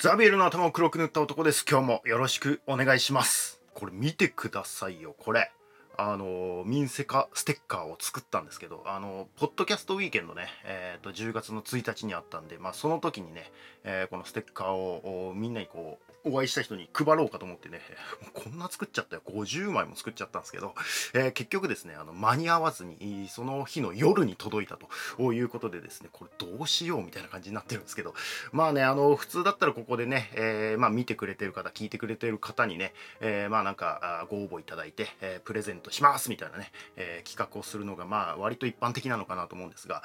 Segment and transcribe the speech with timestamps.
[0.00, 1.62] ザビエルの頭を黒く塗った男です。
[1.70, 3.60] 今日もよろしくお願いします。
[3.74, 5.52] これ見てくださいよ、これ。
[5.96, 13.50] あの、ミンセカステッカーを作ったんですけど、あの、ポッドキャストウィーケンドね、えっ、ー、と、10月の1日にあったんで、まあ、その時にね、
[13.84, 17.80] えー、このステッカーをみんなにこう、お会いした人に配ろうかと思ってね、
[18.34, 19.22] こんな作っちゃったよ。
[19.26, 20.74] 50枚も作っちゃったんですけど、
[21.14, 24.76] えー、結局ですね、あの、間に合わずに、その日の夜に届いた
[25.16, 28.14] ということでですね、これどうしようみたいな感じになってるんですけど、
[28.52, 40.02] まあね、あの、普通だったらここでね、え、まあ見てくれてる方、聞いてくれてる方にね、え、まあなんかご応募いただいて、え、プレゼントしますみたいなね、えー、企画をするのがまあ割と一般的なのかなと思うんですが、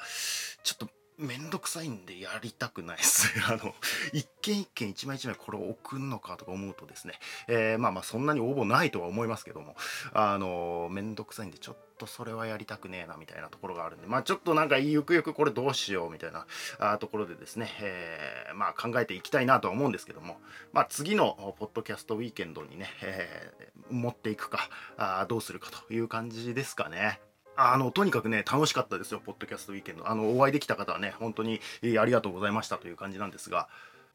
[0.62, 3.32] ちょっとめんどくさいんでやりたくないです。
[3.48, 3.74] あの、
[4.12, 7.18] 一件一件一枚一枚これを送るのかとか思うとですね、
[7.48, 9.76] えー、まあまあそんなに応募ないとは思いますけども、
[10.12, 20.38] あの、めんどくさいんでちょっととそれはやりたくねえなみたいなところがあるんで、まあちょっとなんかゆくゆくこれどうしようみたいなところでですね、えー、まあ考えていきたいなとは思うんですけども、
[20.72, 27.20] まあ次のポッドキャストウィーケンドにね、えー、持っていくかあ、どうするかという感じですかね。
[27.56, 30.08] あの、とにかくね、楽しかったですよ、ポッドキャストウィーケンド。
[30.08, 31.60] あの、お会いできた方はね、本当に、
[31.98, 33.68] ありがとうございましたという感じなんですが、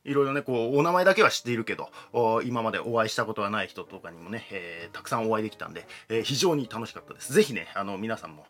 [0.04, 1.90] いろいろね、こう、お名前だけは知っているけど、
[2.44, 7.34] 今までお会いしたことはない人とかにもね、えー、たくさんお会いできたんで、えー、非常に楽しかったです。
[7.34, 8.46] ぜひね、あの、皆さんも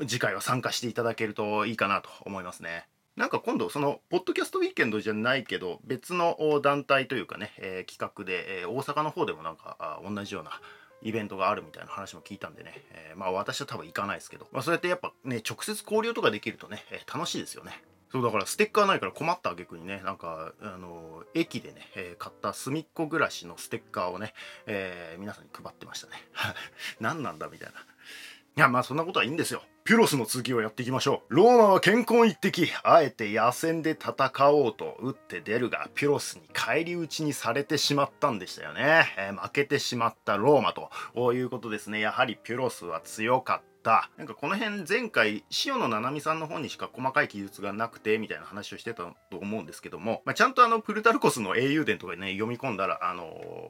[0.00, 2.86] 次回は参加していただけるといいかなと思いますね。
[3.16, 10.60] なんか今度、その、ポッドキャストウィーケンドじゃないけど、別の団体というかね、えー、企画で、え、大阪の方でもなんか、同じような、
[11.02, 17.82] イベントがあるみたいな話も聞いたんでね、えー、まあ私は多分行かないですけど、まあそうやってやっぱね、直接交流とかできるとね、えー、楽しいですよね。
[18.10, 24.32] そうだからステッカーないから困った挙句にね、なんか、あの、駅でね、えー、買った隅っこ暮らしのステッカーをね、
[24.66, 26.12] えー、皆さんに配ってましたね。
[27.00, 27.74] 何なんだみたいな。
[28.58, 29.62] いや、まあそんなことはいいんですよ。
[29.84, 31.34] ピュロスの続きをやっていきましょう。
[31.34, 32.68] ローマは健康一滴。
[32.82, 39.14] あえて野戦で戦おうと打って出るが、ピュロスに返り討ちにされてしまったんでしたよね。
[39.18, 42.00] えー、負けてしまったローマということですね。
[42.00, 43.75] やはりピュロスは強かった。
[44.18, 53.24] なんかこの辺前回塩野七海さんの方にしか細かい記述がなくてみたいな話をしてたと思うんですけども、まあ、ちゃんとあのプルタルコスの英雄伝とかね読み込んだらあの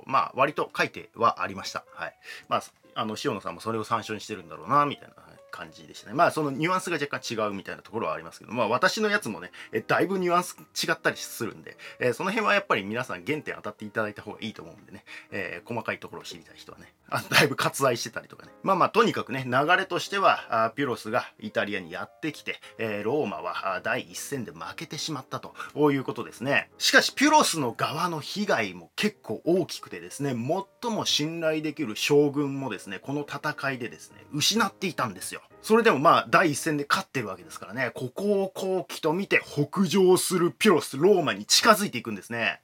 [0.07, 1.85] ー、まあ割と書いてはありました。
[1.93, 2.15] はい。
[2.49, 2.63] まあ
[2.99, 5.15] あの塩野さんもそれを参照にしてるんだろうなみたいな
[5.57, 6.15] 感じでしたね。
[6.15, 18.53] まあそのニュアンスが若干違うみたいなところはありますけど、まあ私のやつもね、えだいぶニュアンス違ったりするんで、えー、その辺はやっぱり皆さん原点当たっていただいた方がいいと思うんでね、えー、細かいところを知りたい人はね、あだいぶ割愛してたりとかね。
[18.63, 25.55] まあまあとにかくね、流れとしては、あピュロスがイタリアにやってきて、えー、ローマは第一戦で負けてしまったと
[25.93, 26.71] いうことですね。
[26.79, 35.43] しかしピュロスの側の被害も結構大きくてですね、最も信頼できる将軍もですね、この戦いでですね、失っていたんですよ。
[35.63, 42.61] それでもまあ第一戦で勝ってるわけですからね、ここを好機と見て北上するピロス、ローマに近づいていくんですね。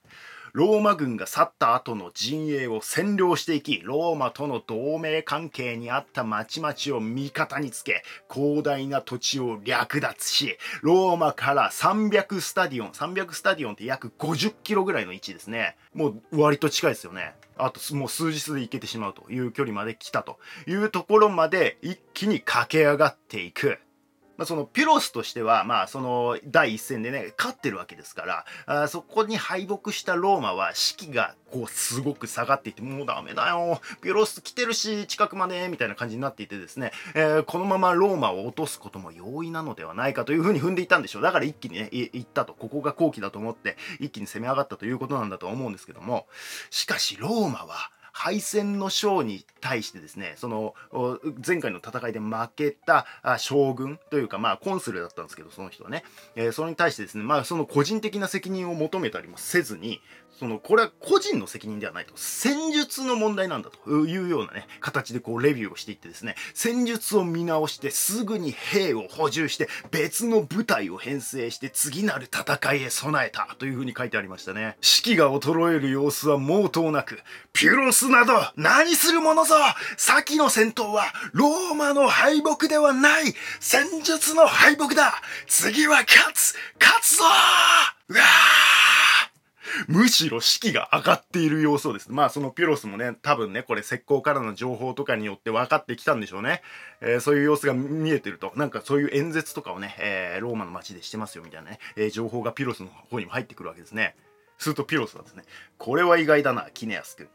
[0.53, 15.77] ローマ軍が去った後の陣営を占領していき、ローマとの同盟関係にあった町々を味方につけ、広大な土地を略奪し、ローマから300スタディオン、300スタディオンって約50キロぐらいの位置ですね。
[15.95, 17.35] もう割と近いですよね。
[17.57, 23.79] あともう数日で行けてしまうという距離まで来たというところまで一気に駆け上がっていく。
[24.43, 41.23] まあ、そのピロスとしては、まあ、その第一戦でね、勝ってるわけですから、あそこに敗北したローマは士気がこうすごく下がっていて、もうダメだよ、ピロス来てるし、近くまで、みたいな感じになっていてですね、えー、このままローマを落とすことも容易なのではないかというふうに踏んでいたんでしょう。
[41.23, 46.27] だから一気にね、行ったと、ここが後期だと思って、一気に攻め上がったということなんだと思うんですけども、
[46.71, 50.75] しかしローマは、敗戦の将に対してですねその
[51.45, 53.07] 前回の戦いで負けた
[53.39, 56.05] 将軍というかまあコンスルだったんですけどその人はね、
[56.37, 60.01] えー、それに対してですねまあその個人的な責任を求めたりもせずに
[60.39, 62.13] そのこれは個人の責任ではないと。
[62.17, 63.83] 戦術の問題なんだと。
[64.07, 66.35] いうようなね形でこうレビューをしていってですね。
[66.55, 74.77] 戦術を見直してすぐに兵を補充して別の部隊を編成して次なる戦いへ備えたというふうに書いてありましたね。
[74.81, 77.21] 士気が衰える様子は毛頭なく
[77.53, 79.55] ピュロスなど何するものぞ。
[79.97, 83.35] 先の戦闘はローマの敗北ではない。
[83.61, 85.15] 戦術の敗北だ。
[85.47, 86.55] 次は勝つ。
[86.81, 87.25] 勝つぞ
[88.09, 88.82] うわ
[89.89, 92.11] むしろ士気が上がっている様子をです。
[92.11, 96.63] まあそのピュロスもね、多分ね、これ石膏からの情報とかによって分かってきたんでしょうね。
[97.01, 104.17] えー、そういう様子が見えてると、なんかそういう演説とかをね、えー、ローマの街でしてますよみたいなね、えー、情報がピロスの方にも入ってくるわけですね。
[104.59, 105.45] するとピロスはですね、
[105.79, 107.29] これは意外だな、キネアス君。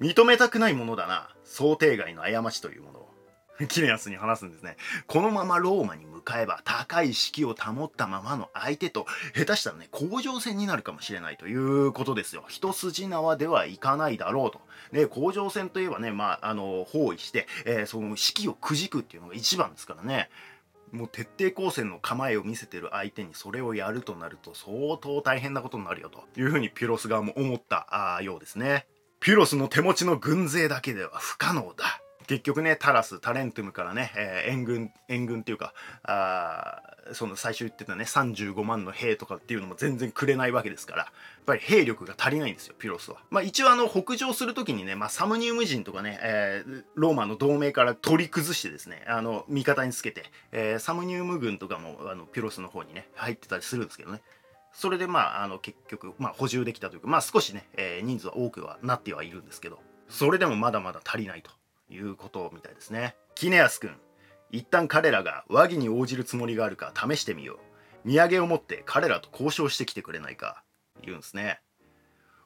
[0.00, 3.17] 認めたくないものだな、想定外の過ちというものを。
[3.66, 4.76] キネアスに話すんですね。
[5.06, 12.44] このままローマに向かえば高い士気を保ったままの相手と下手したらね、甲状腺になるかもしれないということですよ。
[12.48, 14.60] 一筋縄ではいかないだろうと。
[14.92, 20.30] で、甲状腺といえばね、まあ、あの、包囲して、えー、その士気をくじくっていうのが一番ですからね。
[20.92, 28.86] もう徹底抗戦の構えを見せてる相手にそれをやるとなると相当大変なことになるよというふうにピュロス側も思ったようですね。
[29.20, 32.00] ピュロスの手持ちの軍勢だけでは不可能だ。
[32.28, 35.72] 結局ね、タラス、タレントゥムからね、えー、援軍、援軍っていうか、
[36.02, 36.82] あ
[37.14, 41.12] その最初言ってたね、35万の兵とかっていうのも全然くれないわけですから、やっ
[41.46, 43.16] ぱり兵力が足りないんですよ、ピロスは。
[43.30, 54.20] まあ一応あの、北上するときにね、まあサムニウム人とかね、えー、ローマの同盟から取り崩してですね、あの、味方につけて、えー、サムニウム軍とかも、あの、ピロスの方にね、入ってたりするんですけどね。
[54.74, 59.80] それでまあ、あの、結局、まあ補充できたというか、まあ少しね、えー、人数は多くはなってはいるんですけど、
[60.10, 61.50] それでもまだまだ足りないと。
[61.90, 63.16] いうことみたいですね。
[63.34, 63.96] キネアス君、
[64.50, 67.58] 一旦彼らが和議に応じるつもりがあるか試してみよ
[68.04, 68.10] う。
[68.10, 70.62] 土産を持って彼らと交渉してきてくれないか。
[71.02, 71.60] 言うんですね。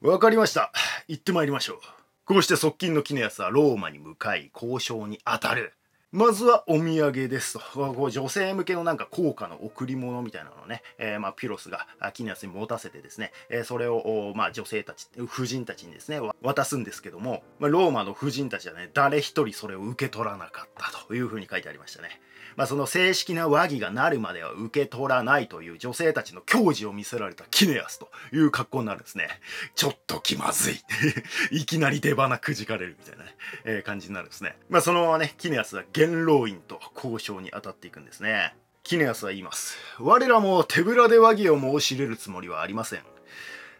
[0.00, 0.72] わかりました。
[1.06, 1.78] 行ってまいりましょう。
[2.24, 5.74] こうして側近のキネアスはローマに向かい交渉に当たる。
[6.12, 8.10] まずはお土産ですと。
[8.10, 22.20] 女性向けのなんか高価の贈り物みたいなのをね、えー、まあピロスがキネアスに持たせてですね、えー、それをまあ女性たち、婦人たちにですね、渡すんですけども、まあ、ローマの婦人たちはね、誰一人それを受け取らなかったというふうに書いてありましたね。
[22.56, 29.28] まあ、その正式な和議がなるまでは受け取らないという女性たちの矜持を見せられたキネアスという格好になるんですね。
[29.74, 30.80] ちょっと気まずい。
[31.50, 34.56] いきなり出花くじかれるみたいなね、えー、感じになるんですね。
[34.68, 38.54] まあ、そのままね、キネアスは元老院と交渉に当たっていくんですね。
[38.82, 39.76] キネアスは言います。
[40.00, 43.02] 我らも手ぶらで和議を申し入れるつもりはありません。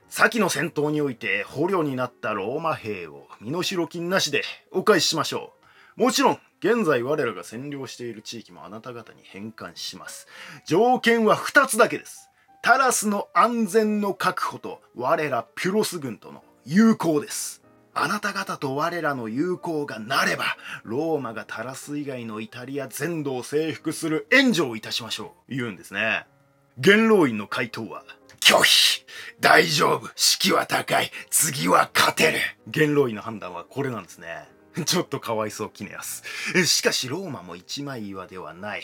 [0.08, 5.54] 先の戦闘において捕虜になったローマ兵を身代金なしでお返ししましょ
[5.96, 6.02] う。
[6.02, 10.29] もちろん現在我らが占領している地域もあなた方に返還します。
[10.64, 12.31] 条件は2つだけです。
[12.62, 17.62] タラスの安全の確保と我らピュロス軍との友好です。
[17.94, 20.44] あなた方と我らの友好がなれば、
[20.85, 25.55] ローマがタラス以外のイタリア全土を征服する援助をいたしましょう。
[25.55, 26.26] 言うんですね。
[26.79, 28.05] 元老院の回答は、
[28.38, 29.05] 拒否
[29.41, 34.51] 大丈夫士気は高い次は勝てる元老院の判断はこれなんですね。
[34.86, 36.22] ちょっとかわいそう、キネアス。
[36.64, 38.82] しかし、ローマも一枚岩ではない。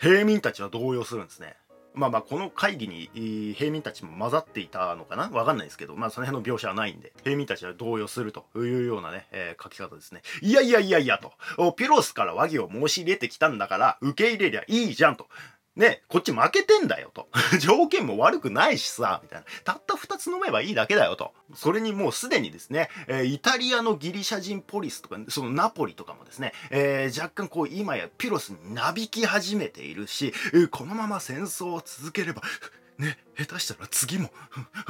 [0.00, 1.56] 平民たちは動揺するんですね。
[1.92, 5.28] まあまあ、この会議に平民たちも混ざっていたのかな？
[5.28, 10.22] わかんないですけど、まあその辺の描写はないんで、平民たちは動揺するというようなね、えー、書き方ですね。
[10.40, 11.32] いやいやいやいやと。
[11.72, 15.28] ピロスから和議を申し入れてきたんだから、受け入れりゃいいじゃんと。
[15.76, 17.28] ね、こっち負けてんだよと。
[17.60, 19.46] 条件も悪くないしさ、みたいな。
[19.64, 21.32] たった二つ飲めばいいだけだよと。
[21.54, 32.42] それにもうすでにですね、えー、イタリアのギリシャ人ポリスとか、そのナポリとかもですね、えー、若干こう今やピロスになびき始めているし、えー、このまま戦争を続ければ、
[32.98, 34.32] ね、下手したら次も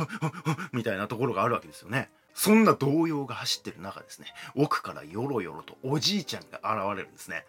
[0.72, 2.10] みたいなところがあるわけですよね。
[2.32, 7.44] そんな動揺が走ってる中ですね、奥からよろよろとおじいちゃんが現れるんですね。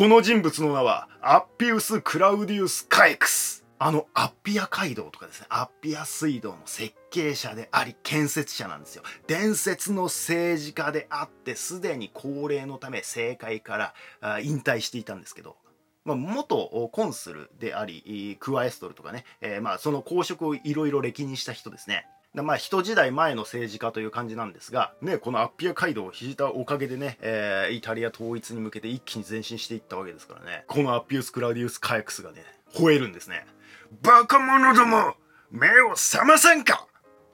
[0.00, 3.66] この人物の名はアッピウス・クラウディウス・カエクス。
[3.78, 9.02] あのアッピア街道とかですね、アッピア水道の設計者であり建設者なんですよ。
[9.26, 13.92] 伝説の政治家であって、すでに高齢のため政界か
[14.22, 15.58] ら引退していたんですけど、
[16.06, 22.06] まあ、元コンスルであり、クワエストルとかね、えー、まあその公職をいろいろ歴任した人ですね。
[22.34, 33.46] まあ、人時代前の政治家という感じなんですが、ね、このアッピア街道を引いたおかげでね、えー、イタリア統一に向けて一気に前進していったわけですからね、このアッピウス・クラディウス・カエクスがね、吠えるんですね。
[34.02, 35.14] バカ者ども
[35.50, 36.86] 目を覚ませんか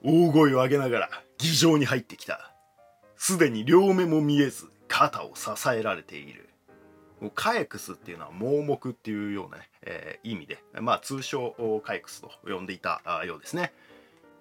[0.03, 2.53] 大声を上げながら議場に入ってきた。
[3.17, 6.49] すでに両目も見えず、肩を支えられている。
[7.33, 13.73] カエクスっていうのは盲目っていうようなね、えー、意味で、まあ通称カエクスと呼んでいたようですね。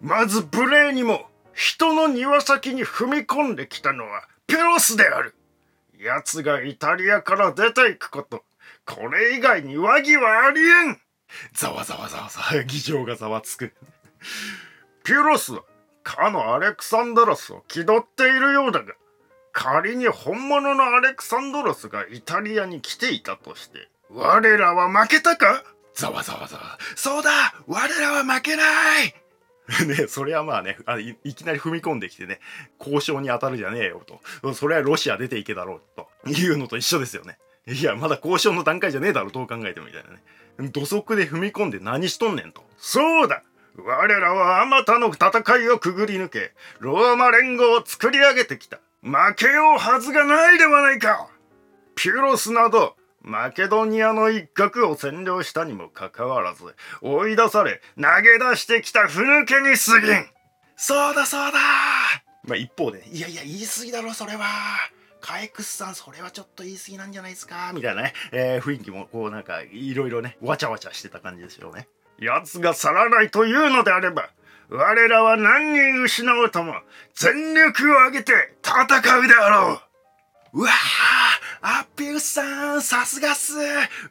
[0.01, 5.35] まず無礼にも人の庭先に踏み込んできたのはペロスである。
[5.99, 8.45] 奴がイタリアから出ていくこと、
[8.85, 11.01] これ以外に和議はありえん
[11.55, 13.73] ざわざわざわざわ、議場がざわつく。
[15.05, 15.63] ピュロスは、
[16.03, 18.95] かのアレクサンドロスを気取っているようだが、
[19.53, 25.65] 仮に本物のアレクサンドロスがイタリアに来ていたとして、我らは負けたか？
[25.95, 26.79] ざわざわざわ。
[26.95, 27.31] そうだ
[27.67, 28.63] 我らは負けな
[29.03, 29.15] い
[29.87, 32.41] ね、それはまあねあい、いきなり踏み込んできてね、
[32.79, 34.55] 交渉に当たるじゃねえよと。
[34.55, 37.39] それはロシア出ていけだろうというのと一緒ですよね。
[37.67, 40.71] いや、まだ交渉の段階じゃねえだろ、どう考えてもみたいなね。
[40.71, 42.65] 土足で踏み込んで何しとんねんと。
[42.79, 43.43] そうだ
[43.79, 48.81] 我らはあまたの戦いをくぐり抜け、ローマ連合を作り上げてきた。
[49.03, 51.29] 負けようはずがないではないか
[51.95, 52.97] ピュロスなど、
[53.27, 60.27] マケドニアの一角を占領したにもかかわらず、追い出され、投げ出してきたふぬけに過ぎん。
[60.77, 61.59] そうだそうだ。
[62.45, 64.47] まあ一方で、ね、いやいや、言い過ぎだろ、それは。
[65.21, 67.73] カエクスさん、それはちょっと言い過ぎなんじゃないですか。
[67.75, 71.89] みたいなね、えー、雰囲気もこうなんか、いろいろね、わちゃわちゃしてた感じですよね。
[72.21, 74.31] 奴が去らないというのであれば、
[74.69, 76.75] 我らは何人失うとも、
[77.15, 79.81] 全力を挙げて戦うであろ
[80.53, 80.61] う。
[80.61, 80.71] うわ
[81.69, 83.59] アッピウスさん、さすがっすう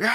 [0.04, 0.12] わ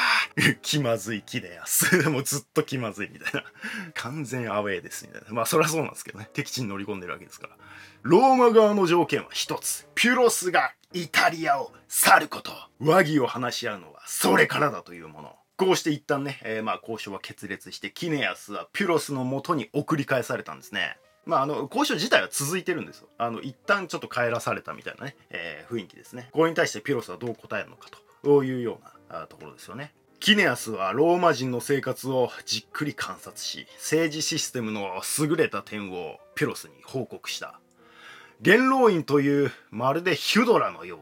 [0.62, 1.94] 気まずい木でやす。
[2.08, 3.44] もうずっと気まずいみたいな。
[3.92, 5.28] 完全アウェーですみたいな。
[5.34, 6.30] まあそりゃそうなんですけどね。
[6.32, 7.56] 敵地に乗り込んでるわけですから。
[8.00, 9.86] ローマ側の条件は一つ。
[9.94, 12.52] ピュロスがイタリアを去ること。
[12.78, 15.36] 和議を話し合うのはそれからだというもの。
[15.58, 20.96] こうして一旦ね、えー、まあ交渉は決裂して、キネアスはピュロスの元に送り返されたんですね。
[21.28, 23.08] まあ、あの、交渉自体は続いてるんですよ。
[23.18, 26.30] あの、一旦ちょっと帰らされたみたいなね、えー、雰囲気ですね。
[26.32, 27.90] これに対してピロスはどう答えるのか
[28.22, 28.80] というよ
[29.10, 29.92] うなところですよね。
[30.20, 37.60] キネアスはローマ人の生活をじっくり観察し、政治システムの優れた点をピロスに報告した。
[38.40, 40.98] 元老院というまるでヒュドラのよ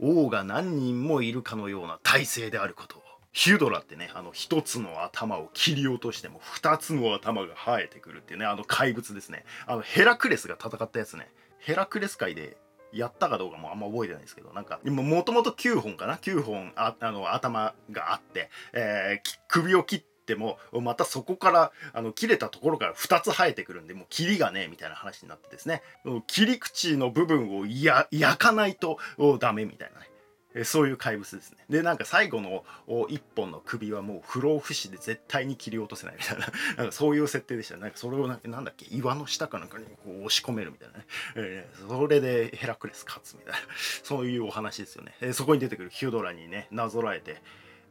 [0.00, 3.07] うに王が何人もいるかのような体制であることを。
[3.38, 9.44] ヒュドラってね、あの一つの頭を切り落としても二つの頭が生えてくるっていうね、あの怪物ですね。
[9.68, 11.30] あのヘラクレスが戦ったやつね。
[11.60, 12.56] ヘラクレス界で
[12.92, 25.84] やったかどうかもあんま覚えてないですけど、なんか、もともと9本かな ?9 本ああの頭があって、えー、首を切っても、またそこから、あの、切れたところから2つ生えてくるんで、もう切りがねえみたいな話になってですね、
[26.26, 28.98] 切り口の部分をや焼かないと
[29.38, 30.08] ダメみたいなね。
[30.58, 31.58] えそういう怪物ですね。
[31.70, 32.64] で、なんか最後の
[33.08, 36.46] 一本の首はもう不老不死で絶対に切り落とせないみたいな、
[36.76, 37.76] なんかそういう設定でした。
[37.76, 41.06] なんかそれをなんなんだっけ、岩の下かなんかにこう押し込めるみたいなね。
[41.36, 43.58] えー、それでヘラクレス勝つみたいな、
[44.02, 45.14] そういうお話ですよね。
[45.20, 47.40] え、そこに出てくるヒュドラにね、なぞらえて、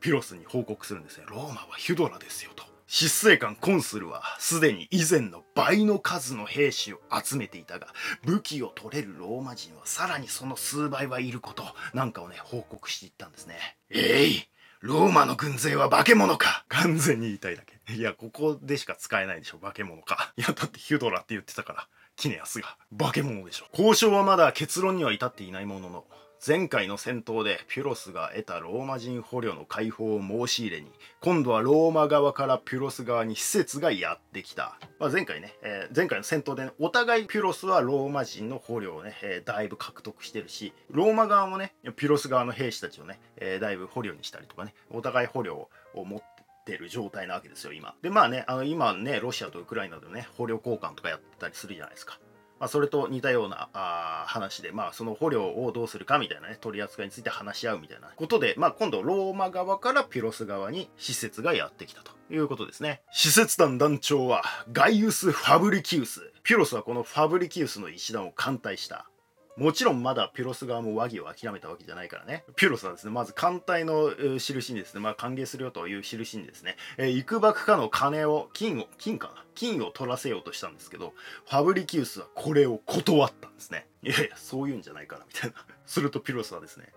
[0.02, 1.26] ピロスに報告するんですね。
[1.28, 2.52] ローマはヒュドラですよ。
[2.88, 7.88] 執政官コンスルはすでに以前の倍の数の兵士を集めていたが
[8.24, 11.64] 武器を取れるローマ人はさらにその数倍はいること。
[11.94, 13.56] なんかをね報告していったんですね。
[13.90, 14.44] えい
[14.80, 16.64] ローマの軍勢は化け物か。
[16.70, 17.94] 完全に言いたいだけ。
[17.94, 20.34] いやここでしか使えないでしょ化け物か。
[20.38, 22.78] いやだってヒュドラって言ってたからキネアスが。
[22.98, 23.66] 化け物でしょ。
[23.74, 26.06] 交渉はまだ結論には至っていないものの
[26.46, 47.96] 前回の戦闘でピュロスが得たローマ人捕虜の解放を申し入れに今度はローマ側からピュロス側に施設がやってきた、まあ、前回ね、えー、前回の戦闘で、ね、お互いピュロスはローマ人の捕虜をね、えー、だいぶ獲得してるしローマ側もねピュロス側の兵士たちをね、えー、だいぶ捕虜にしたりとかねお互い捕虜を持っててる状態なわけですよ今。
[48.02, 52.20] でまあねあの今ねロシアとウクライナでね捕虜交換とかやったりするじゃないですか。
[52.60, 63.02] まあ、それと似たようなあ話で、まあ、その捕虜をどうするかみたいなね、取り扱いについて話し合うみたいなことで、まあ、今度、ローマ側からピロス側に施設がやってきたということですね。
[63.12, 66.32] 施設団団長は、ガイウス・ファブリキウス。
[66.44, 69.10] ピロスはこのファブリキウスの石段を艦隊した。
[69.58, 72.46] もちろんまだピュロス側も和議を諦めたわけじゃないからね。
[72.56, 79.44] ピュロスはですね、まず艦隊の印にですね、まあ歓迎するよという印にですね、えー、幾ばくかの金を、金を、金かな？
[79.56, 81.14] 金を取らせようとしたんですけど、
[81.50, 83.88] ファブリキウスはこれを断ったんですね。
[84.04, 85.56] いやいや、そういうんじゃないから、みたいな。
[85.88, 86.94] するとピュロスはですね、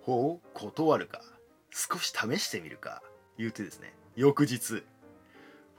[0.00, 0.48] ほう？
[0.54, 1.22] 断るか？
[1.70, 3.00] 少し試してみるか？
[3.38, 4.84] 言うてですね、翌日、フ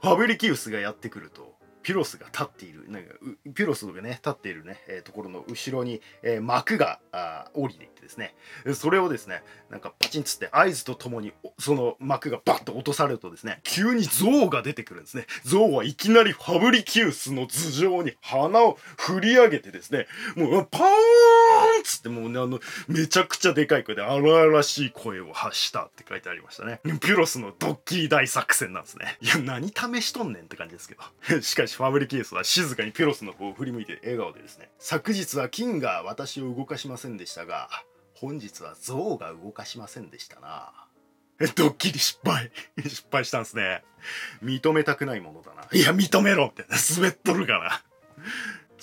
[0.00, 1.54] ァブリキウスがやってくると、
[1.84, 3.14] ピロスが立っているなんか
[3.54, 8.34] ピロスがね立っているね、えー、ところの後ろに、えー、幕があ降りていってですね。
[8.74, 15.26] それをですねなんかパチンつって合図とともにその幕がバッと落とされるとですね急に象が出てくるんですね。
[15.44, 26.80] 象はいきなりファブリキウスの頭上に鼻を振り上げてですねもうパーンつってもうねあのめちゃくちゃでかい声で荒々しい声を発したって書いてありましたね。
[27.00, 29.18] ピロスのドッキリ大作戦なんですね。
[29.20, 31.42] いや何試しとんねんって感じですけど。
[31.42, 34.70] しかしファブリケースは静かにピロスの方を振り向いて笑顔でですね。
[34.78, 37.68] 昨日は金が私を動かしませんでしたが
[38.14, 40.72] 本日は象が動かしませんでしたな。
[41.40, 42.52] えドッキリ失敗。
[42.78, 43.82] 失敗したんですね。
[44.42, 45.66] 認めたくないものだな。
[45.72, 47.82] いや認めろみたいな滑っとるかな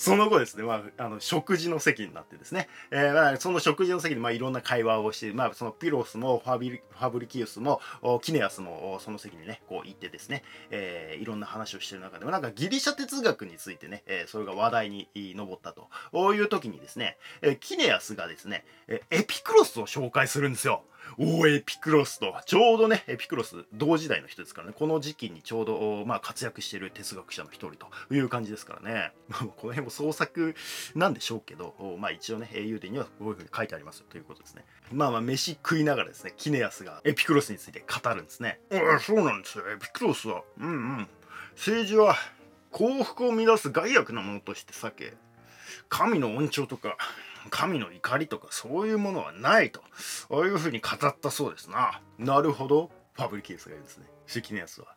[0.02, 7.80] その後ですね、まあ、あの、食事の席になってですね、えー、まあ、その食事の席で、まあ、いろんな会話をして、まあ、そのピロスもファビ、ファブリキウスも、
[8.24, 10.42] キネアスも、その席にね、こう行ってですね、
[10.72, 15.88] えー、いろんな話をしてる中でも、なんかギリシャ哲学についてね、えー、それが話題に上ったと。
[16.34, 20.84] いう時にですね、えー、キネアスがですね、エピクロスを紹介するんですよ。
[21.18, 24.74] おエピクロスとちょうどねエピクロス同時代の人ですからね。
[24.78, 29.12] この時期にちょうど、まあ、活躍している哲学者の一人という感じですからね。
[29.30, 30.56] この辺も創作
[30.96, 34.06] なんでしょうけどまあ一応ね英雄伝にはこういうふうに書いてありますよ。
[34.10, 34.66] ということですね。
[34.92, 38.60] まあまあ飯食いながらですねキネアスがエピクロスについて語るんですね。
[39.02, 39.66] そうなんですよ。
[39.72, 41.08] エピクロスはうんうん。
[41.56, 42.16] 政治は
[42.72, 45.14] 幸福を乱す害悪なものとして避け
[45.90, 46.98] 神の恩寵とか
[47.50, 49.82] 神の怒りとかそういうものはないと。
[50.30, 52.02] ああいうふうに語ったそうですな。
[52.18, 52.92] なるほど。
[53.14, 54.06] ファブリケースがいるんですね。
[54.28, 54.96] 関のやつは。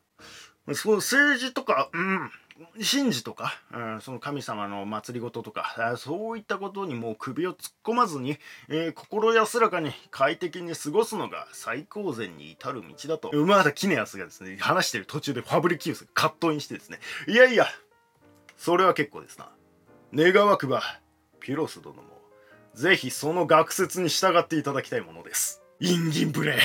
[0.72, 2.30] その政治とか、うん、
[2.76, 17.66] 神事とか、うん、その神様の祭りごととか、そういったことにもう首を突っ込まずに、えー、心安らかに快適に過ごすのが最高善に至る道だと、馬田キネアスがですね、話してる途中でファブリキウスがカットインしてですね、いやいや、
[18.56, 19.50] それは結構ですな。
[20.14, 20.82] 願わくば、
[21.40, 22.13] ピロス殿も、
[22.74, 25.62] ぜひその学説に従っていただきたいものです。
[25.80, 26.58] インギンブレ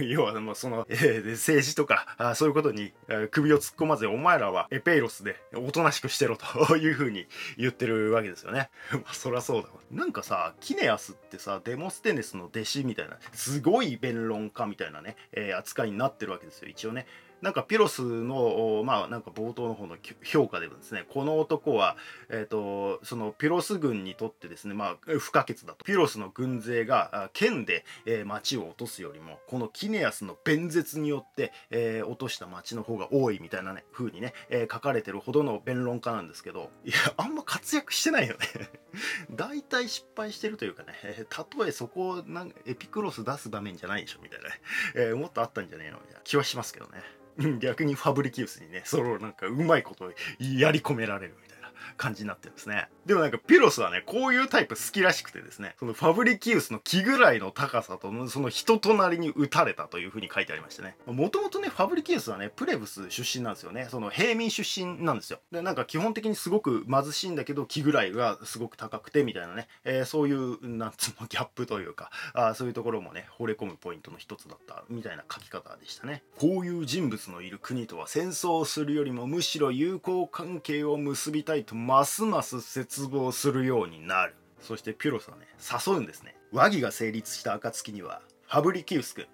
[0.00, 7.26] 要はもうその、えー、政治とかあそういうことに、え、首を突っ込まずお前らはエペイロスでおとなしくしてろというふうに
[7.58, 8.70] 言ってるわけですよね。
[8.92, 9.74] まあそりゃそうだわ。
[9.90, 17.06] なんかさキネアスってさデモステネスの弟子みたいなすごい弁論家みたいなね、えー、扱いになってるわけですよ一応ね。
[17.46, 21.04] なんかピロスのまあなんか冒頭の方の評価でもですね。
[21.08, 21.96] この男は、
[22.28, 25.84] えーと、そのピロス軍にとってですねまあ不可欠だと。
[25.84, 38.70] ピロスの軍勢が剣で、えー、町を落とすよりもこのキネアスの弁舌によって、えー、落とした町の方が多いみたいなね風にね、え、書かれてるほどの弁論家なんですけどいやあんま活躍してないよね。
[39.30, 44.60] 大体失敗してるというかね、え、たとえそこをなんエピクロス出す場面じゃないでしょみたいな、ね、
[44.96, 47.04] え、もっとあったんじゃねえのみたいな気はしますけどね。
[47.60, 51.55] 逆にファブリキウスにねそれをなんかうまいことやり込められるみたいな。
[51.96, 52.88] 感じになってるんですね。
[53.06, 60.96] でもなんかピロスはね、こういうタイプ好きらしくてですね、そのファブリキウスの木ぐらいの高さと、その人となりに打たれたというふうに書いてありましてね。
[61.06, 63.88] もともとね、ファブリキウスはね、プレブス出身なんですよね。
[63.90, 65.40] その平民出身なんですよ。
[65.50, 76.22] で、なんか基本的にすごく貧しいんだけど、木ぐらいがすごく高くてみたいなね、えー、そういう、なんつうの、ギャップというか、あそういうところもね、惚れ込むポイントの一つだったみたいな書き方でしたね。
[76.38, 84.34] こういう人物のいる国とは戦争をするよりもむしろ友好関係を結びたいとますます絶望するようになる。
[84.60, 86.34] そしてピュロスはね誘うんですね。
[86.50, 89.26] 和議が成立した暁にはファブリキウス君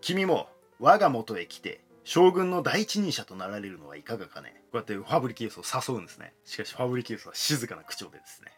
[0.00, 4.54] 君も我が元へ来て将軍の第一人者となられるのはいかがかね。
[4.72, 6.32] こうやってファブリキウスを誘うんですね。
[6.46, 8.50] しかしファブリキウスは静かな口調でですね。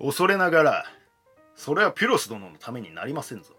[0.00, 0.84] 恐れながら
[1.54, 3.54] それはピュロス殿のためになりませんぞ。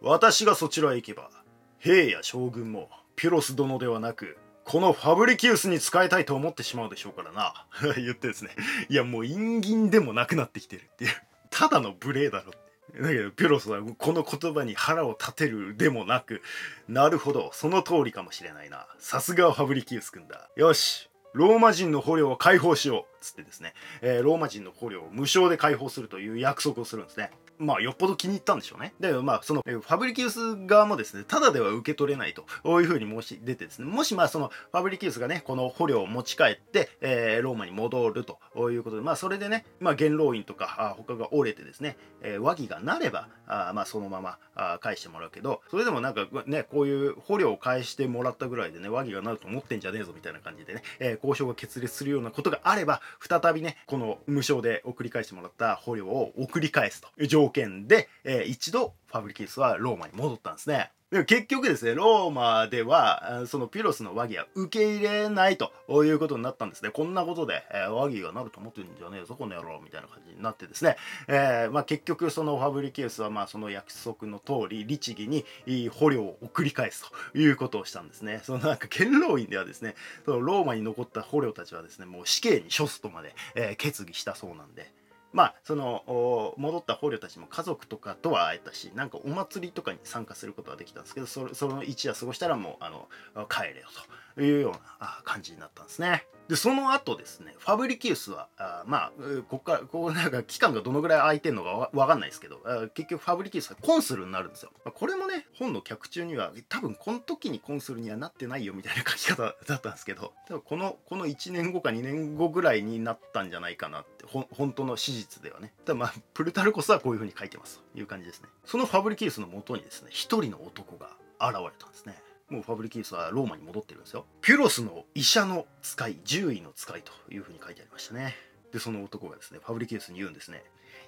[0.00, 1.30] 私がそちらへ行けば
[1.78, 4.38] 兵や将軍もピュロス殿ではなく
[4.70, 7.66] このファブリキウスに使いたいと思ってしまうでしょうからな。
[8.00, 8.50] 言ってですね。
[8.88, 11.10] いや、もう陰銀でもなくなってきてるっていう。
[11.50, 13.02] ただの無礼だろって。
[13.02, 16.40] だけど、ピュロスはこの言葉に腹を立てるでもなく、
[16.86, 18.86] なるほど、その通りかもしれないな。
[19.00, 20.48] さすがはファブリキウス君だ。
[20.54, 23.24] よし、ローマ人の捕虜を解放しよう。
[23.24, 27.32] つってですね、えー、ローマ人の捕虜を無償で解放するという約束をするんですね。
[27.60, 28.94] まあ、よっぽど気に入ったんでしょうね。
[28.98, 38.38] で、まあ、その、ファブリキウス側もですね、ただでは受け取れないと、こういうふうに申し出てですね、もしまあ、その、ファブリキウスがね、この捕虜を持ち帰って、えー、ローマに戻ると
[38.70, 60.92] いうことで、まあ、それでね、まあ、元老院とか、あ他が折れてですね、えー、和議がなれば、あまあ、そのままあ返してもらうけど、それでもなんかね、こういう捕虜を返してもらったぐらいでね、和議がなると思ってんじゃねえぞみたいな感じでね、えー、交渉が決裂するようなことがあれば、再びね、この無償で送り返してもらった捕虜を送り返すという条件で、えー、一度ファブリキウスはローマに戻ったんですね。
[61.10, 65.72] でも結局ですね、ローマでは、そのピロスの和議は受け入れないと
[66.04, 66.90] いうことになったんですね。
[66.90, 75.44] こんなことで、えー、和議がなると思ってるんじゃねえぞ、この野郎、みたいな感じになってですね、えー、まあ、結局そのファブリケウスは、まあ、その約束の通り、律儀に
[75.88, 78.40] 捕虜を送り返すということをしたんですね。
[78.44, 84.92] そのなんか、元老院ではですね、そのローマに残った捕虜たちはですね、もう死刑に処すとまで、えー、決議したそうなんで、
[85.32, 93.08] まあその戻った捕虜たちも家族とかとは会えたしなんかお祭りとかに参加することはできたんですけどそその一夜過ごしたらもうあの
[93.48, 93.86] 帰れよ
[94.34, 96.26] というような感じになったんですね。
[96.50, 99.12] でその後ですねファブリキウスはあまあ
[99.48, 102.58] ここからここなんか期間がどのぐらい空いてるのかわかんないですけど
[102.92, 104.72] 結局ファブリキウスはコンスルになるんですよ。
[104.84, 115.72] まこれもね本の脚中には多分この時にコンスルにはなってないよみたいな書き方だったんですけど多分このこの1年後か2年後ぐらいになったんじゃないかなってほ本当の史実ではね。
[115.84, 118.48] ただまあプルタルコスはこういうふうに書いてますという感じですね。
[118.64, 121.10] そのファブリキウスのもとにですね一人の男が
[121.40, 122.20] 現れたんですね。
[122.50, 124.26] もうファブリキウスはローマに戻ってるんですよ。
[124.42, 128.34] ピュロスの医者の使い、獣医の使いというふうに書いてありましたね。
[128.72, 130.62] で、その男がですね、ファブリキウスに言うんですね。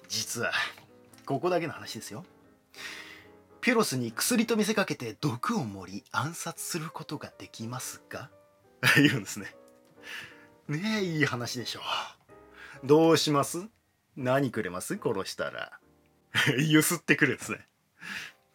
[0.07, 0.51] 実は、
[1.25, 2.25] ここだけの話ですよ。
[3.61, 8.29] ピュロスに薬と見せかけて毒を盛り暗殺することができますか？
[8.97, 9.55] 言うんですね
[10.67, 11.81] ねえいい話でしょ
[12.83, 13.65] うどうします？
[14.17, 14.95] 何くれます？
[15.01, 15.79] 殺したら
[16.59, 17.65] ゆすってくるんですね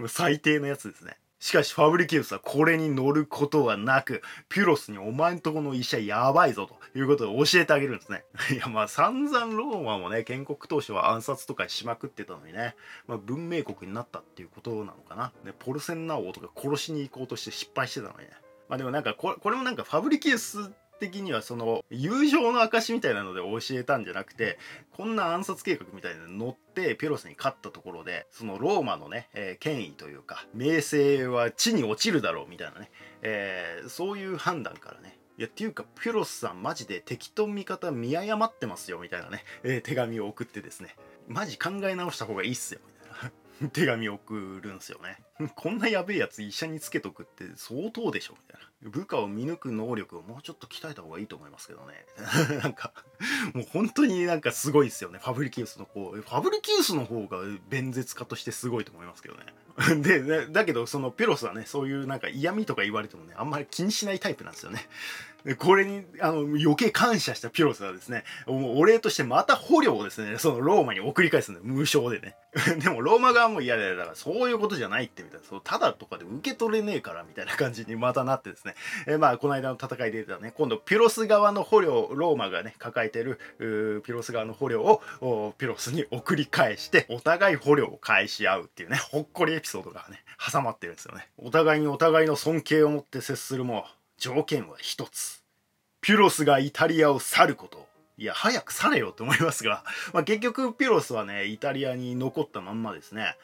[0.09, 8.24] 最低のやつですねしかしファブリキウスはこれに乗ることはなく、ピュロスにお前んとこの医者やばいぞということを教えてあげるんですね。
[8.53, 12.74] いやまあ散々ローマもね、建国当初は暗殺とかしまくってたのにね、
[13.07, 15.33] まあ、文明国になったっていうことなのかな。
[15.44, 18.33] で、ポルセンナ王とか殺しに行こうとして失敗してたのにね。
[18.68, 20.59] まあでもなんかこれこれもなんかファブリキウス
[20.98, 24.58] 的にはその友情の証みたいなので教えたんじゃなくて
[24.92, 32.90] こんな暗殺計画みたいなのに乗ってピロスに勝ったところでそのローマのね、えー、権威というか名声は地に落ちるだろうみたいなね、
[33.22, 35.18] えー、そういう判断からね。
[35.38, 40.96] いやっていうかピュロスさんマジで敵と味方見誤ってますよみたいなね、えー、手紙を送ってですね。
[41.28, 42.80] マジ考え直した方がいいっすよ
[43.72, 45.18] 手紙送るんすよね。
[45.56, 48.90] こんなやべえやつ医者につけとくって相当でしょみたいな。
[48.90, 52.06] 部下を見抜く能力をもうちょっと鍛えた方がいいと思いますけどね。
[52.62, 52.92] なんか
[53.52, 55.18] もう本当になんかすごいですよね。
[55.18, 59.46] ファブリキウスのこうファブリキウスの方が弁舌家としてすごいと思いますけどね。
[60.02, 64.88] でだけどそのペロスはねそういうなんか嫌味とか言われてもねあんまり気にしないタイプなんですよね。
[65.59, 71.66] これにあの余計感謝したピロスはですねお礼としてまた捕虜をですねそのローマに送り返すんだよ。
[71.66, 72.35] 無償でね。
[72.83, 75.46] でもローマ側も嫌でだからそういうことじゃないってみたいな。
[75.46, 78.74] そうただとかで受け取れねえからみたいな感じにまたなってですね。
[79.07, 80.53] えまあこの間の戦いで出たね。
[80.57, 83.38] 今度ピロス側の捕虜ローマがね抱えてる
[84.05, 84.83] ピロス側の捕虜
[85.20, 91.29] をピロスに送り返してお互い捕虜を返し合うっていうねほっこりエピソードがね挟まってるんですよね。
[91.37, 93.87] お互いにお互いの尊敬を持って接するも
[94.18, 95.42] 条件は一つ。
[96.00, 97.87] ピュロスがイタリアを去ること。
[98.18, 103.37] いや、早く去れよって思いますが、 まあ、結局ピュロスはね、イタリアに残ったまんまですね。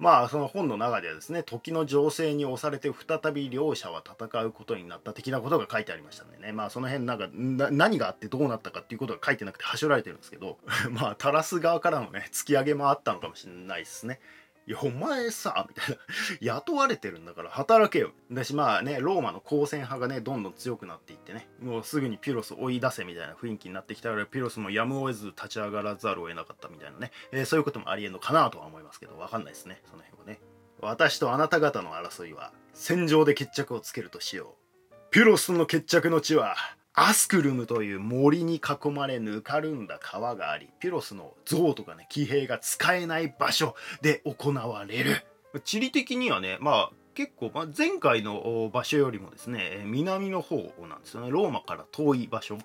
[0.00, 10.56] まあその本の中ではですね時の情勢に押されて再び両者は戦うことになった的なことが書いてありましたんでねまあその辺なんか何があってどうなったかっていうことが書いてなくてはしょられてるんですけど
[10.90, 14.20] まあタラス側からのね突き上げもあったのかもしれないですね
[14.70, 16.00] いや、お前さ、みたいな。
[16.40, 18.12] 雇われてるんだから働けよ。
[18.30, 30.40] だし、まあね、ローマの公戦派がね、どんどん強くなっていってね、もうすぐにピロス追い出せみたいな雰囲気になってきたから、ピロスもやむを得ず立ち上がらざるを得なかったみたいなね、えー、そういうこともありえんのかなとは思いますけど、わかんないですね、その辺はね。
[30.78, 34.94] 私とあなた方の争いは、戦場で決着をつけるとしよう。
[35.10, 36.54] ピロスの決着の地は、
[36.94, 45.24] アスクルムという森に囲まれぬかるんだ川がありピロスの像とかね騎兵が使えない場所で行われる。
[45.64, 50.56] 地理的にはねまあ結構、まあ、前回の場所よりもですね南の方
[50.88, 51.30] なんですよね。
[51.30, 52.58] ローマから遠い場所。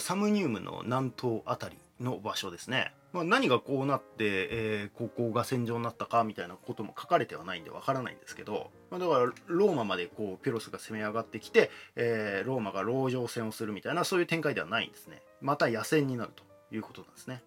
[0.00, 2.94] サムニウムの南東あたりの場所ですね。
[3.12, 15.22] まあ、何がこうなって、えー、ここが戦場になったかみたいなことも書かれてはないんでわからないんですけど、まあ、だからローマまでこうピロスが攻め上がってきて、えー、ローマが籠城戦をするみたいなそういう展開ではないんですね。
[15.40, 16.44] また野戦になると
[16.74, 17.42] いうことなんですね。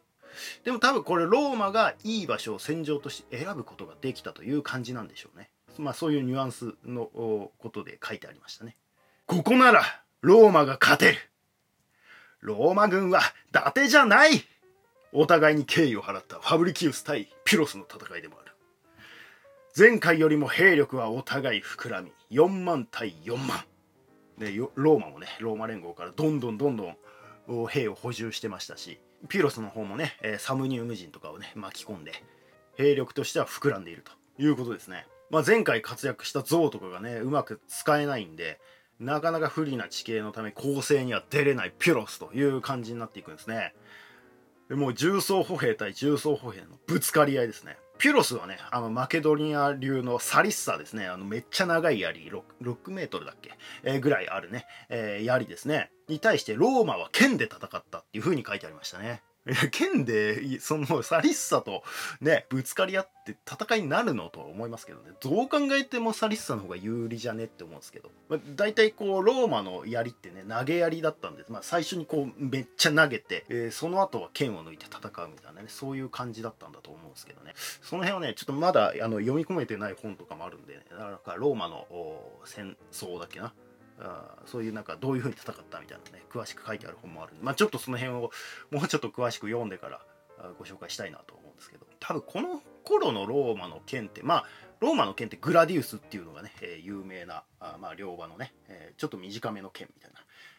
[0.64, 5.50] でも多分これローマがいい場所を戦場として選ぶことができたという感じなんでしょうね。
[5.78, 8.76] まあそういうニュアンスのことで書いてありましたね。
[9.26, 9.84] ここなら
[10.22, 11.18] ローマが勝てる。
[12.42, 14.44] ローマ軍は伊達じゃない。
[15.12, 18.49] お互いに敬意を払ったファブリキウス対ピロスの戦いでもある。
[19.80, 23.64] 前回よりも兵力はお互い膨らみ4万対4万。
[24.38, 32.12] でローマもねローマ連合からどんどんどんどん兵を補充してましたしピュロスの方もねサムニウム人とかをね巻き込んで
[32.76, 38.60] 兵力としては膨らんでいるということですね、まあ、前回活躍した象とかがねうまく使えないんで
[39.00, 43.74] なかなか不利な地形のため攻勢には出れないピュロスという感じになっていくんですね。
[44.68, 47.78] でもう重装歩兵対重装歩兵のぶつかり合いですね。
[48.00, 51.08] ピュロスはね、あの、マケドニア流のサリッサですね。
[51.08, 53.52] あの、めっちゃ長い槍、6, 6メートルだっけ、
[53.84, 55.92] えー、ぐらいあるね、えー、槍ですね。
[56.08, 59.22] に対してローマは剣で戦ったっていう風に書いてありましたね。
[59.72, 61.84] 剣でそのサリッサと
[62.22, 65.12] ねぶつかり合って戦いになるのとは思いますけどね。
[65.22, 77.54] どう考えてもサリッサの方が有利じゃねって思うんですけど、まあ、大体こうローマの槍ってね投げ槍だったんです、まあ、最初にこうめっちゃ投げて、えー、その後は剣を抜いて戦うみたいなねそういう感じだったんだと思うんですけどね。
[77.82, 80.84] その辺はねちょっとまだあの読み込めてない本とかもあるんでね。
[80.92, 81.88] だかローマの
[82.46, 83.54] 戦争だっけな。
[84.02, 88.32] あそういうなんかどういうふうに戦ったみたいなね詳しく書いてある本もあるんで、まあ、ちょっとその辺を
[88.72, 90.00] もうちょっと詳しく読んでから
[90.58, 94.46] ご紹介したいなと思うんですけど多分この頃のローマの剣ってまあ
[94.80, 100.12] ローマの剣ってグラディウスっていうのがね、え、有名なあまあ両刃のね、え、ちょっと短めの剣みたい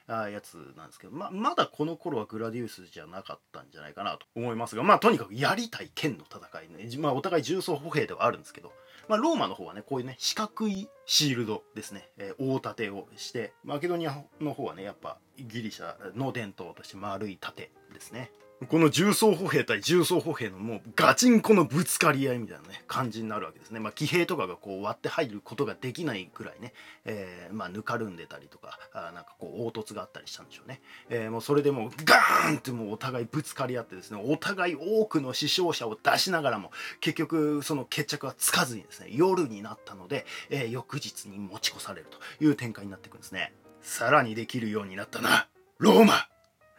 [0.07, 8.73] なあやつなんですけど、ままだこの頃はグラディウスじゃなかったんじゃないかなと思いますがまあとにかくやりたい剣の戦いね、まあ、お互い重装歩兵ではあるんですけど、
[9.09, 18.31] まあ、ローマの方はねこういうね四角いシールドですね、えー、大盾をしてマケドニアの方はねやっぱギリシャの伝統として丸い盾ですね。
[18.69, 23.81] この重装歩兵対重装歩兵のもうガチンコのぶつかり合いみたいなね感じになるわけですね。
[23.81, 26.75] まあ騎兵とかがこう割って入ることができないくらいね、
[27.07, 30.83] えー、まあぬかるんでたりとかあなんかこう凹凸があったりしたんでしょうね。
[31.09, 36.71] えー、もうそれでもうガーンってもうお互いぶつかり合ってですねお互い多くの死傷者を出しながらも
[37.01, 43.55] 結局その決着はつかずにですね夜になったので、えー、翌日に持ち越されるという展開になっていくんですね。
[43.81, 46.29] さらにできるようになったなローマ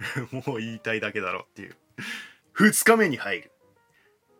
[0.32, 1.76] もう言いたいだけだろっていう。
[2.56, 3.52] 2日目に入る。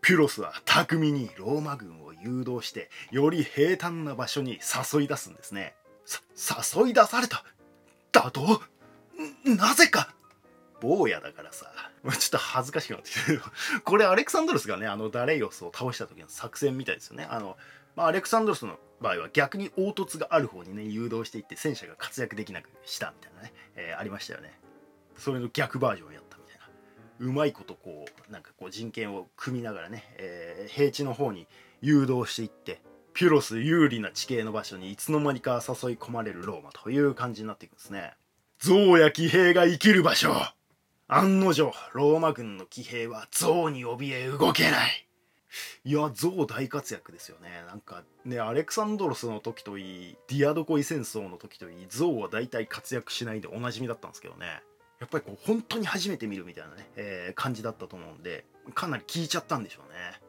[0.02, 4.60] ピュロスは巧みにローマ軍を誘導して、より平坦な場所に
[4.94, 5.76] 誘い出すんですね。
[6.36, 7.46] 誘い出された
[8.12, 8.62] だと？
[9.46, 10.14] なぜか？
[10.82, 11.72] 坊やだからさ。
[12.04, 13.42] ちょっと恥ずかしくなってきてる。
[13.86, 17.28] これアレクサンドロスがね、あのダレイオスを倒した時の作戦みたいですよね。
[17.30, 17.56] あの、
[17.96, 24.60] まあ、アレクサンドロスの場合は逆に凹凸がある方にね、誘導していって戦車が活躍できなくしたみたいなね、えー、ありましたよね。
[25.22, 26.68] それの逆バージョンやったみたいな。
[27.20, 31.48] うまいことこうなんかこう人権を組みながらね、えー、平地の方に
[31.82, 32.82] 誘導していって
[33.14, 38.14] ピュロス有利な地形の場所にいつの間にか誘い込まれるローマという感じになっていくんですね。
[38.58, 40.34] 象や騎兵が生きる場所。
[41.08, 45.08] 案の定ローマ軍の騎兵は象に怯え動けない。
[45.84, 47.50] いや象大活躍ですよね。
[47.68, 54.64] なんかねアレクサンドロスの時といいディアドコイ戦争の時といい象は大体活躍しないでおなじみだったんですけどね。
[55.02, 60.22] やっぱりこう本当に初めて見るみたいなね、えー、感じだったと思うんでかなり効いちゃったんでしょうね。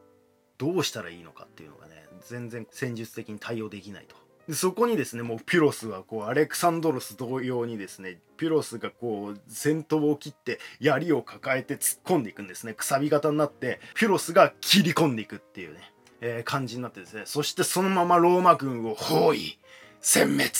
[0.57, 4.17] どうしたらいいのかっていうのがね全然戦術的に対応できないと。
[4.49, 12.73] でそこにですねもうピュロスはこうアレクサンドロス同様にですねピュロスがこう先頭を切って槍を抱えて突っ込んでいくんですね。
[12.73, 17.25] くさび型になってピュロスが切り込んでいくっていうね、えー、感じになってですね。
[17.27, 19.59] そしてそのままローマ軍を包囲。
[20.01, 20.51] 殲滅。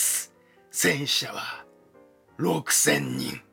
[0.71, 1.65] 戦死者は
[2.39, 3.52] 6000人。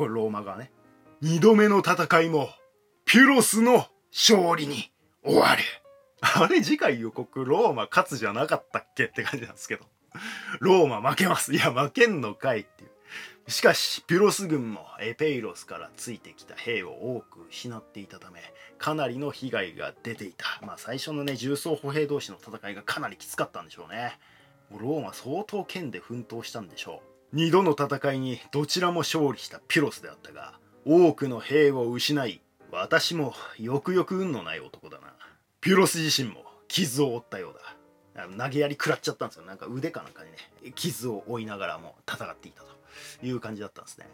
[0.00, 0.72] これローマがね。
[1.20, 2.48] 二度目の戦いも、
[3.04, 4.90] ピュロスの勝利に
[5.22, 5.62] 終わる。
[6.22, 9.84] あれ次回予告ローマ勝つじゃなかったっけって感じなんですけど。
[10.60, 11.52] ローマ負けます。
[11.52, 13.50] いや負けんのかいっていう。
[13.50, 18.40] しかし、ピュロス軍もエペイロスからついてきた兵を多く失っていたため、
[18.78, 20.46] かなりの被害が出ていた。
[20.64, 24.18] まあ最初のね、重装歩兵同士の戦いがかなりきつかったんでしょうね。
[24.70, 27.09] ローマ相当剣で奮闘したんでしょう。
[27.34, 32.40] 2度の戦いにどちらも勝利したピュロスであったが多くの兵を失い
[32.72, 35.12] 私もよくよく運のない男だな。
[35.60, 37.54] ピュロス自身も傷を負ったよう
[38.16, 38.44] だ。
[38.44, 39.44] 投げやり食らっちゃったんですよ。
[39.44, 40.36] なんか腕かなんかにね
[40.74, 42.70] 傷を負いながらも戦っていたと。
[43.22, 44.06] いう感じだったんですね。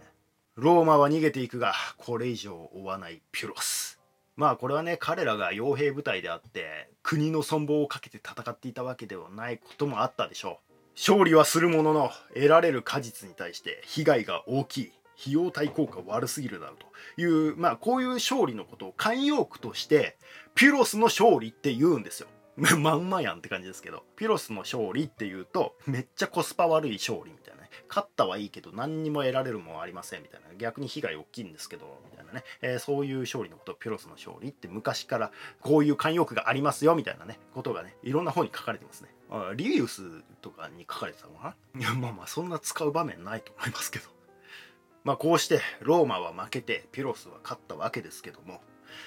[0.57, 4.01] ローマは逃げていくがこれ以上追わないピュロス。
[4.37, 10.66] まあこれはね彼らが傭兵部隊であって国の存亡をかけて戦っていたわけではないこともあったでしょう。
[10.97, 14.93] 勝利はするものの得られる果実に対して被害が大きい。
[15.19, 16.77] 費用対効果悪すぎるだろう
[17.17, 20.19] というまあこういう勝利のことを慣用句として
[20.55, 22.29] ピュロスの勝利って言うんですよ。
[22.79, 24.05] まんまやんって感じですけど。
[24.17, 27.71] ピュロスの勝利っていうとめっちゃコスパ悪い勝利みたいなね。
[27.89, 30.55] 勝ったはいいけど何にも得られるもんありませんみたいな。
[30.57, 37.39] 逆に被害大きいんですけどみたいなね、えー、そういう勝利のことをピュロスの勝利って昔からこういう慣用句がありますよみたいなね。
[37.55, 39.16] ことがねいろんな本に書かれてますね。
[39.31, 40.03] あリビウス
[40.41, 41.81] とかに書かれてたのかな？
[41.81, 44.09] いやまあまあそんな使う場面ないと思いますけど。
[45.05, 48.63] まあこうしてローマは負けてピロスは勝ったわけですけども。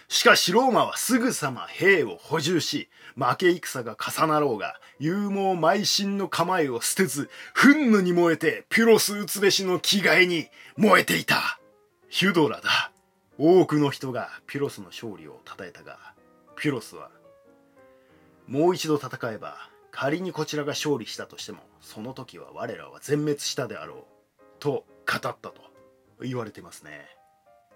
[0.08, 11.60] しかしローマはすぐさま兵を補充し負け戦が重なろうが勇猛邁進の構えを捨てず憤怒に燃えてピロス打つべしの着替えに燃えていた。
[12.10, 12.92] ヒュドラだ。
[13.38, 15.98] 多くの人がピロスの勝利を称えたが
[16.58, 17.10] ピロスは
[18.48, 25.54] もう一度戦えば仮にこちらが勝利したとしてもその時は我らは全滅したであろうと語ったと
[26.22, 27.08] 言われてますね。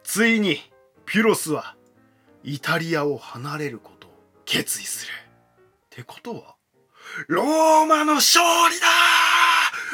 [0.03, 0.59] ついに
[1.05, 1.75] ピュロスは
[2.43, 4.11] イタリアを離れることを
[4.45, 5.13] 決意する。
[5.13, 6.55] ってことは
[7.27, 8.87] ローマの勝利だ!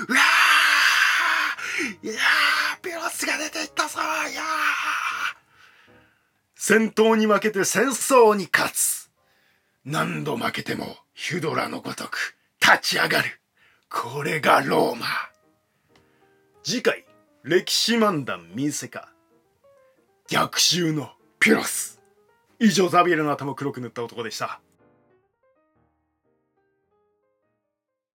[0.07, 0.19] うわ
[2.01, 2.13] いや
[2.81, 3.99] ピュロスが出ていったぞ!
[4.31, 4.41] いや
[6.55, 9.09] 戦闘に負けて戦争に勝つ。
[9.85, 13.41] 何度負けてもヒュドラのごとく立ち上がる。
[13.89, 15.05] これがローマ。
[16.63, 17.05] 次回
[17.43, 19.09] 歴史漫談民生化
[20.29, 22.01] 逆襲のピロス。
[22.57, 24.61] 以上ザビエルの頭黒く塗った男でした。